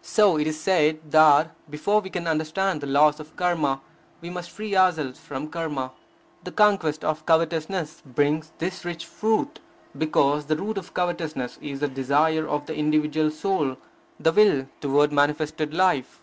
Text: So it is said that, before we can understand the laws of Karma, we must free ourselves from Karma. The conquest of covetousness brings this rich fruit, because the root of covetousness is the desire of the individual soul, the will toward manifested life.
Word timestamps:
So 0.00 0.38
it 0.38 0.46
is 0.46 0.60
said 0.60 1.00
that, 1.10 1.56
before 1.68 2.00
we 2.00 2.08
can 2.08 2.28
understand 2.28 2.80
the 2.80 2.86
laws 2.86 3.18
of 3.18 3.34
Karma, 3.34 3.80
we 4.20 4.30
must 4.30 4.50
free 4.52 4.76
ourselves 4.76 5.18
from 5.18 5.48
Karma. 5.48 5.90
The 6.44 6.52
conquest 6.52 7.04
of 7.04 7.26
covetousness 7.26 8.04
brings 8.06 8.52
this 8.58 8.84
rich 8.84 9.04
fruit, 9.06 9.58
because 9.98 10.46
the 10.46 10.56
root 10.56 10.78
of 10.78 10.94
covetousness 10.94 11.58
is 11.60 11.80
the 11.80 11.88
desire 11.88 12.46
of 12.46 12.66
the 12.66 12.76
individual 12.76 13.32
soul, 13.32 13.76
the 14.20 14.30
will 14.30 14.68
toward 14.80 15.10
manifested 15.10 15.74
life. 15.74 16.22